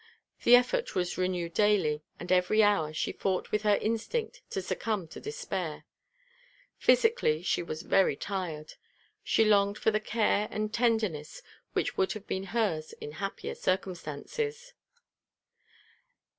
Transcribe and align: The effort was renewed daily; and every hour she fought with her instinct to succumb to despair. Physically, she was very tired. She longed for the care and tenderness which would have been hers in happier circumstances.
The 0.43 0.55
effort 0.55 0.95
was 0.95 1.15
renewed 1.15 1.53
daily; 1.53 2.01
and 2.19 2.31
every 2.31 2.63
hour 2.63 2.91
she 2.91 3.11
fought 3.11 3.51
with 3.51 3.61
her 3.61 3.75
instinct 3.75 4.41
to 4.49 4.59
succumb 4.59 5.07
to 5.09 5.19
despair. 5.19 5.85
Physically, 6.79 7.43
she 7.43 7.61
was 7.61 7.83
very 7.83 8.15
tired. 8.15 8.73
She 9.23 9.45
longed 9.45 9.77
for 9.77 9.91
the 9.91 9.99
care 9.99 10.47
and 10.49 10.73
tenderness 10.73 11.43
which 11.73 11.97
would 11.97 12.13
have 12.13 12.25
been 12.25 12.45
hers 12.45 12.93
in 12.99 13.11
happier 13.11 13.53
circumstances. 13.53 14.73